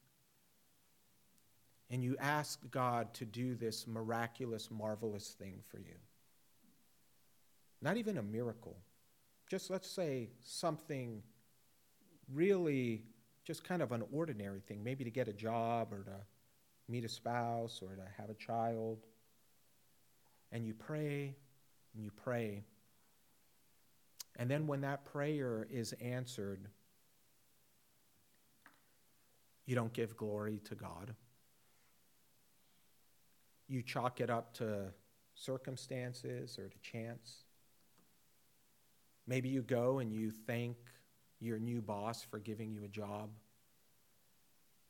[1.90, 5.94] and you asked God to do this miraculous, marvelous thing for you?
[7.80, 8.76] Not even a miracle,
[9.48, 11.22] just let's say something
[12.32, 13.04] really
[13.44, 16.16] just kind of an ordinary thing, maybe to get a job or to
[16.88, 18.98] meet a spouse or to have a child.
[20.50, 21.36] And you pray
[21.94, 22.64] and you pray.
[24.36, 26.68] And then when that prayer is answered,
[29.64, 31.14] you don't give glory to God.
[33.68, 34.92] You chalk it up to
[35.34, 37.44] circumstances or to chance.
[39.26, 40.76] Maybe you go and you thank
[41.40, 43.30] your new boss for giving you a job.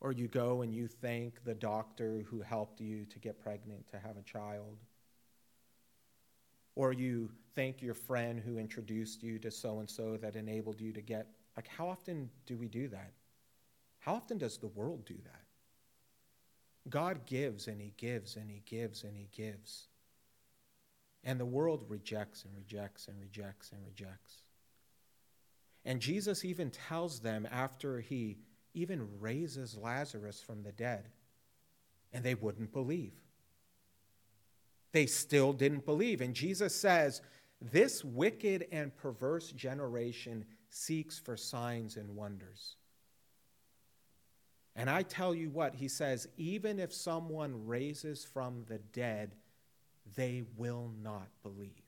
[0.01, 3.99] Or you go and you thank the doctor who helped you to get pregnant, to
[3.99, 4.77] have a child.
[6.77, 10.93] Or you thank your friend who introduced you to so and so that enabled you
[10.93, 11.27] to get.
[11.57, 13.13] Like, how often do we do that?
[13.99, 15.43] How often does the world do that?
[16.89, 19.89] God gives and He gives and He gives and He gives.
[21.25, 24.43] And the world rejects and rejects and rejects and rejects.
[25.85, 28.39] And Jesus even tells them after He
[28.75, 31.09] even raises Lazarus from the dead,
[32.13, 33.15] and they wouldn't believe.
[34.97, 36.23] They still didn't believe.
[36.23, 37.21] And Jesus says,
[37.61, 42.77] This wicked and perverse generation seeks for signs and wonders.
[44.75, 49.35] And I tell you what, he says, even if someone raises from the dead,
[50.17, 51.83] they will not believe.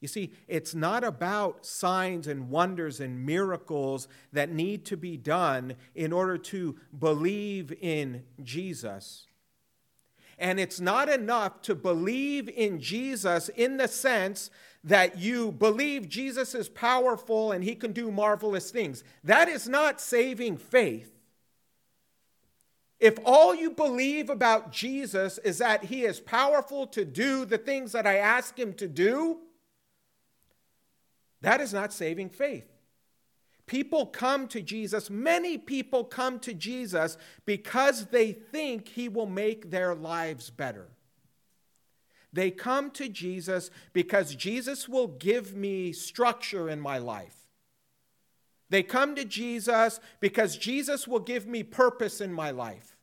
[0.00, 5.74] You see, it's not about signs and wonders and miracles that need to be done
[5.96, 9.26] in order to believe in Jesus.
[10.42, 14.50] And it's not enough to believe in Jesus in the sense
[14.82, 19.04] that you believe Jesus is powerful and he can do marvelous things.
[19.22, 21.14] That is not saving faith.
[22.98, 27.92] If all you believe about Jesus is that he is powerful to do the things
[27.92, 29.38] that I ask him to do,
[31.42, 32.71] That is not saving faith.
[33.72, 37.16] People come to Jesus, many people come to Jesus
[37.46, 40.88] because they think he will make their lives better.
[42.34, 47.48] They come to Jesus because Jesus will give me structure in my life.
[48.68, 52.98] They come to Jesus because Jesus will give me purpose in my life.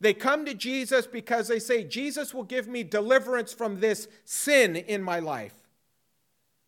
[0.00, 4.74] They come to Jesus because they say, Jesus will give me deliverance from this sin
[4.74, 5.61] in my life.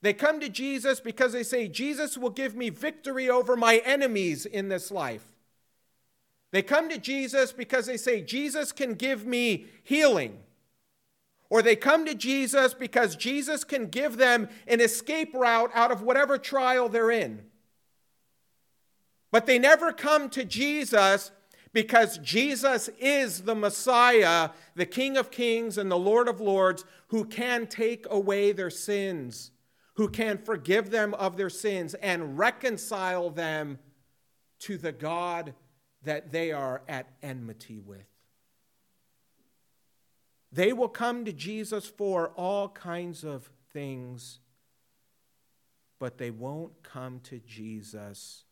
[0.05, 4.45] They come to Jesus because they say, Jesus will give me victory over my enemies
[4.45, 5.25] in this life.
[6.51, 10.41] They come to Jesus because they say, Jesus can give me healing.
[11.49, 16.03] Or they come to Jesus because Jesus can give them an escape route out of
[16.03, 17.41] whatever trial they're in.
[19.31, 21.31] But they never come to Jesus
[21.73, 27.25] because Jesus is the Messiah, the King of Kings and the Lord of Lords, who
[27.25, 29.51] can take away their sins
[29.95, 33.79] who can forgive them of their sins and reconcile them
[34.61, 35.55] to the God
[36.03, 38.07] that they are at enmity with.
[40.53, 44.41] They will come to Jesus for all kinds of things,
[45.99, 48.45] but they won't come to Jesus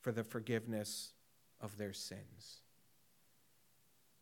[0.00, 1.12] for the forgiveness
[1.60, 2.60] of their sins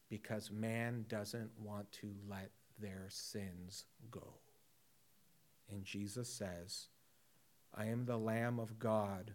[0.08, 4.41] because man doesn't want to let their sins go.
[5.70, 6.88] And Jesus says,
[7.74, 9.34] I am the Lamb of God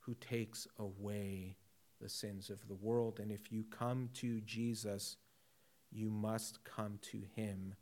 [0.00, 1.56] who takes away
[2.00, 3.18] the sins of the world.
[3.20, 5.16] And if you come to Jesus,
[5.90, 7.74] you must come to him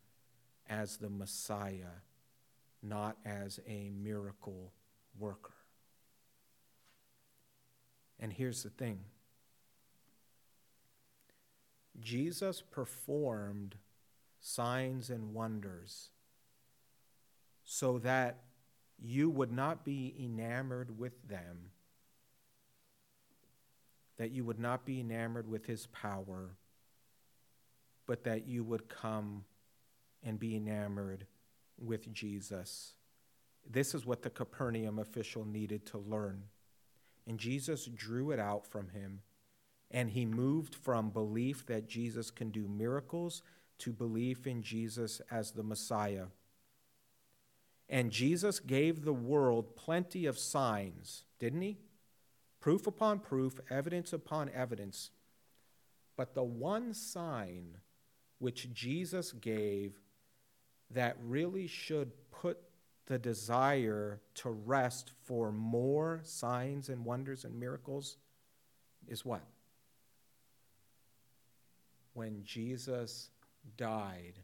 [0.69, 2.03] as the Messiah,
[2.83, 4.73] not as a miracle
[5.19, 5.55] worker.
[8.19, 9.01] And here's the thing
[12.01, 13.77] Jesus performed
[14.41, 16.11] signs and wonders
[17.67, 18.45] so that
[18.99, 21.73] you would not be enamored with them,
[24.17, 26.57] that you would not be enamored with his power,
[28.07, 29.45] but that you would come
[30.23, 31.27] and be enamored
[31.77, 32.93] with Jesus.
[33.69, 36.45] This is what the Capernaum official needed to learn.
[37.27, 39.23] And Jesus drew it out from him,
[39.91, 43.43] and he moved from belief that Jesus can do miracles
[43.79, 46.27] to belief in Jesus as the Messiah.
[47.89, 51.79] And Jesus gave the world plenty of signs, didn't he?
[52.61, 55.11] Proof upon proof, evidence upon evidence.
[56.17, 57.79] But the one sign
[58.39, 60.01] which Jesus gave
[60.91, 62.59] that really should put
[63.07, 68.17] the desire to rest for more signs and wonders and miracles
[69.07, 69.43] is what?
[72.15, 73.31] When Jesus
[73.77, 74.41] died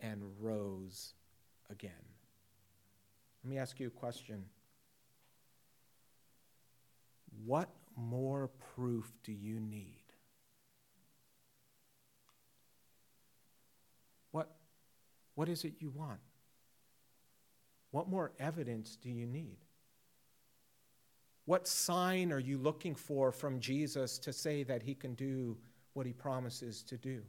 [0.00, 1.14] and rose
[1.70, 2.17] again.
[3.48, 4.44] Let me ask you a question.
[7.46, 10.04] What more proof do you need?
[14.32, 14.50] What,
[15.34, 16.20] what is it you want?
[17.90, 19.56] What more evidence do you need?
[21.46, 25.56] What sign are you looking for from Jesus to say that he can do
[25.94, 27.22] what he promises to do?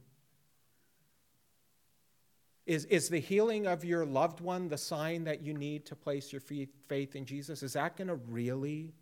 [2.70, 6.32] Is, is the healing of your loved one the sign that you need to place
[6.32, 7.64] your faith in Jesus?
[7.64, 8.92] Is that going to really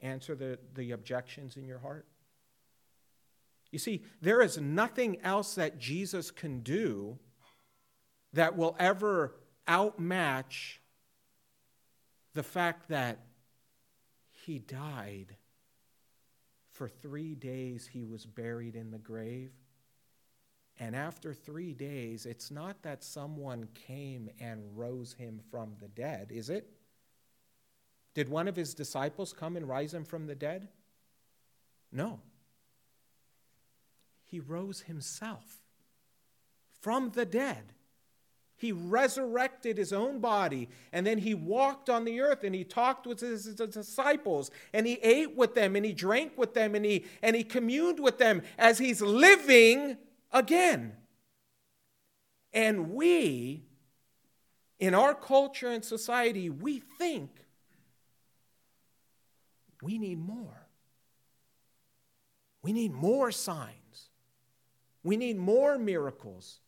[0.00, 2.06] answer the, the objections in your heart?
[3.72, 7.18] You see, there is nothing else that Jesus can do
[8.34, 9.34] that will ever
[9.66, 10.80] outmatch
[12.34, 13.18] the fact that
[14.30, 15.34] he died.
[16.70, 19.50] For three days, he was buried in the grave.
[20.80, 26.30] And after three days, it's not that someone came and rose him from the dead,
[26.32, 26.68] is it?
[28.14, 30.68] Did one of his disciples come and rise him from the dead?
[31.92, 32.20] No.
[34.24, 35.60] He rose himself
[36.80, 37.72] from the dead.
[38.56, 43.06] He resurrected his own body, and then he walked on the earth and he talked
[43.06, 47.04] with his, disciples, and he ate with them, and he drank with them, and he,
[47.20, 49.98] and he communed with them as he's living
[50.34, 50.92] again.
[52.52, 53.64] And we,
[54.78, 57.30] in our culture and society, we think
[59.80, 60.66] we need more.
[62.62, 64.10] We need more signs.
[65.02, 66.60] We need more miracles.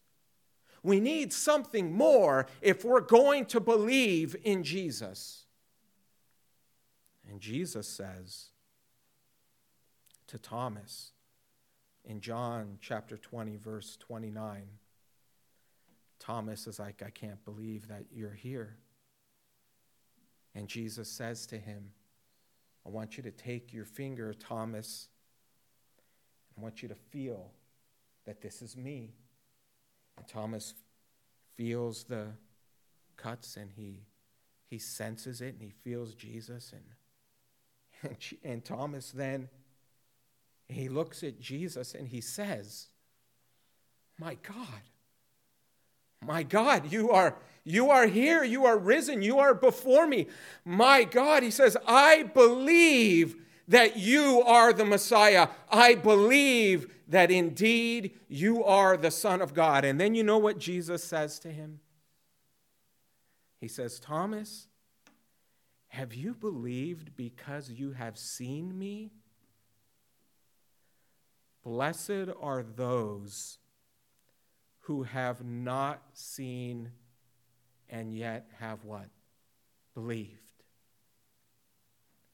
[0.83, 5.47] We need something more if we're going to believe in Jesus.
[7.29, 8.51] And Jesus says
[10.29, 11.12] to Thomas,
[12.07, 14.62] in John chapter 20, verse 29.
[16.18, 18.76] Thomas is like, I can't believe that you're here.
[20.54, 21.90] And Jesus says to him,
[22.86, 25.09] I want you to take your finger, Thomas.
[26.57, 27.50] I want you to feel
[28.24, 29.14] that this is me.
[30.16, 30.74] And Thomas
[31.57, 32.28] feels the
[33.16, 34.04] cuts and he,
[34.64, 36.72] he senses it and he feels Jesus.
[36.72, 39.48] And, and, and Thomas then,
[40.69, 42.89] he looks at Jesus and he says,
[44.19, 44.83] My God,
[46.25, 48.43] my God, you are, you are here.
[48.43, 49.23] You are risen.
[49.23, 50.29] You are before me.
[50.64, 53.37] My God, he says, I believe
[53.69, 55.49] that you are the Messiah.
[55.71, 59.85] I believe that indeed you are the Son of God.
[59.85, 61.81] And then you know what Jesus says to him?
[63.61, 64.69] He says, Thomas,
[65.89, 69.12] have you believed because you have seen me?
[71.67, 73.59] Blessed are those
[74.83, 76.93] who have not seen
[77.89, 79.09] and yet have what?
[79.93, 80.62] Believed.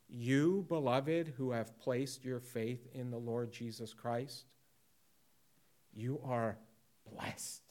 [0.06, 4.44] You, beloved, who have placed your faith in the Lord Jesus Christ,
[5.94, 6.58] you are
[7.10, 7.62] blessed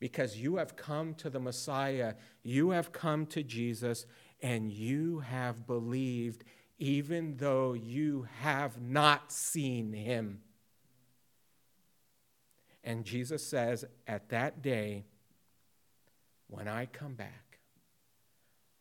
[0.00, 4.06] because you have come to the Messiah, you have come to Jesus,
[4.40, 6.42] and you have believed
[6.82, 10.40] even though you have not seen him.
[12.82, 15.04] And Jesus says, At that day,
[16.48, 17.60] when I come back,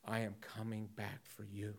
[0.04, 1.76] I am coming back for you.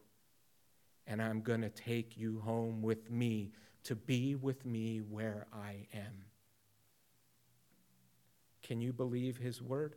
[1.08, 3.50] And I'm going to take you home with me
[3.82, 6.26] to be with me where I am.
[8.62, 9.96] Can you believe his word?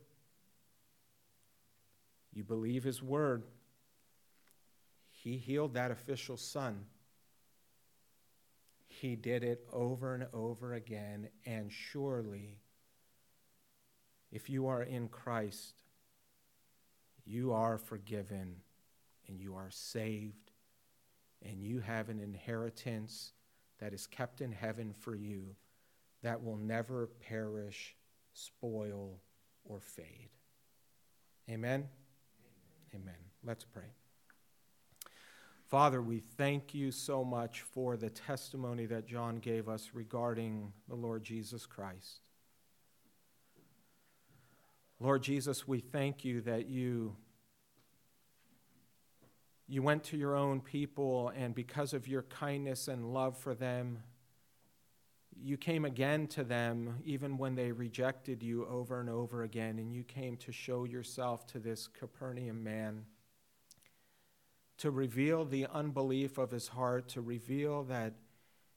[2.34, 3.44] You believe his word.
[5.26, 6.86] He healed that official's son
[9.02, 12.60] he did it over and over again, and surely,
[14.32, 15.74] if you are in Christ,
[17.26, 18.56] you are forgiven
[19.28, 20.52] and you are saved,
[21.42, 23.34] and you have an inheritance
[23.80, 25.56] that is kept in heaven for you
[26.24, 27.96] that will never perish,
[28.34, 29.20] spoil,
[29.66, 30.30] or fade.
[31.50, 31.86] Amen?
[32.94, 33.16] Amen.
[33.44, 34.05] Let's pray.
[35.68, 40.96] Father, we thank you so much for the testimony that John gave us regarding the
[40.96, 42.20] Lord Jesus Christ.
[45.00, 47.16] Lord Jesus, we thank you that you
[49.68, 53.98] you went to your own people and because of your kindness and love for them
[55.36, 59.92] you came again to them even when they rejected you over and over again and
[59.92, 63.06] you came to show yourself to this Capernaum man
[64.78, 68.14] to reveal the unbelief of his heart, to reveal that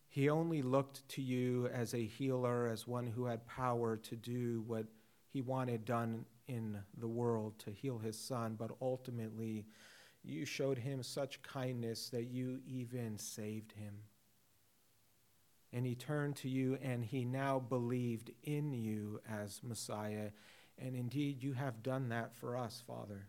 [0.08, 4.62] he only looked to you as a healer, as one who had power to do
[4.66, 4.86] what
[5.32, 9.66] he wanted done in the world to heal his son, but ultimately
[10.24, 13.94] you showed him such kindness that you even saved him.
[15.72, 20.30] And he turned to you and he now believed in you as Messiah.
[20.78, 23.26] And indeed, you have done that for us, Father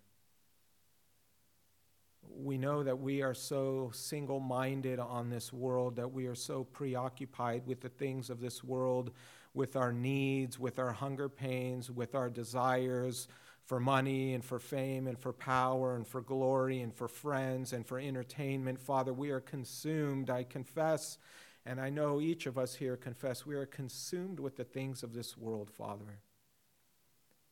[2.36, 6.64] we know that we are so single minded on this world, that we are so
[6.64, 9.12] preoccupied with the things of this world,
[9.54, 13.28] with our needs, with our hunger pains, with our desires
[13.66, 17.86] for money and for fame and for power and for glory and for friends and
[17.86, 18.80] for entertainment.
[18.80, 21.18] Father, we are consumed, I confess,
[21.66, 25.14] and I know each of us here confess, we are consumed with the things of
[25.14, 26.20] this world, Father.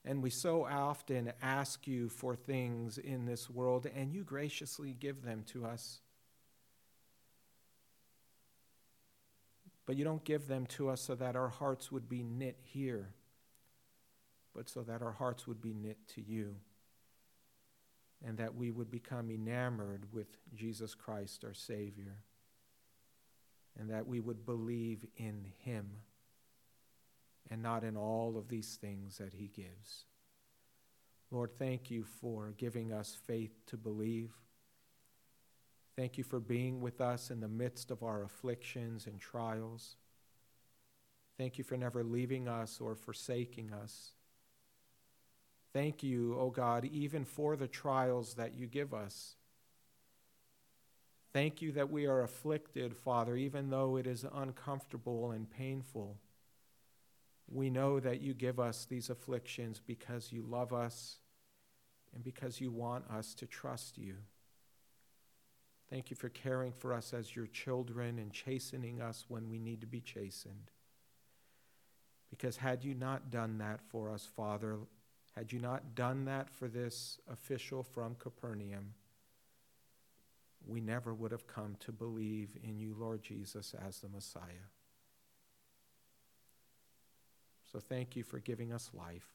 [0.07, 5.21] And we so often ask you for things in this world, and you graciously give
[5.21, 5.99] them to us.
[9.85, 13.09] But you don't give them to us so that our hearts would be knit here,
[14.55, 16.55] but so that our hearts would be knit to you,
[18.25, 22.15] and that we would become enamored with Jesus Christ, our Savior,
[23.77, 25.89] and that we would believe in Him
[27.49, 30.05] and not in all of these things that He gives.
[31.31, 34.31] Lord, thank you for giving us faith to believe.
[35.95, 39.95] Thank you for being with us in the midst of our afflictions and trials.
[41.37, 44.11] Thank you for never leaving us or forsaking us.
[45.73, 49.35] Thank you, O oh God, even for the trials that you give us.
[51.33, 56.17] Thank you that we are afflicted, Father, even though it is uncomfortable and painful
[57.49, 61.17] we know that you give us these afflictions because you love us
[62.13, 64.15] and because you want us to trust you.
[65.89, 69.79] Thank you for caring for us as your children and chastening us when we need
[69.81, 70.71] to be chastened.
[72.29, 74.79] Because had you not done that for us, Father,
[75.35, 78.95] had you not done that for this official from Capernaum,
[80.65, 84.67] we never would have come to believe in you, Lord Jesus, as the Messiah.
[87.71, 89.27] So thank you for giving us life.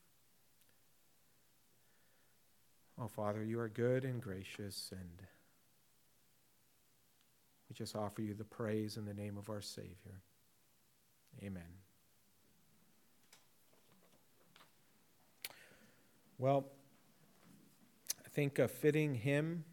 [2.98, 5.22] Oh, Father, you are good and gracious, and
[7.68, 10.22] we just offer you the praise in the name of our Savior.
[11.42, 11.62] Amen.
[16.38, 16.66] Well,
[18.24, 19.64] I think a fitting hymn.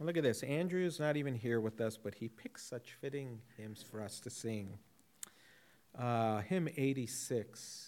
[0.00, 0.42] Look at this.
[0.42, 4.30] Andrew's not even here with us, but he picks such fitting hymns for us to
[4.30, 4.78] sing.
[5.98, 7.87] Uh, hymn 86.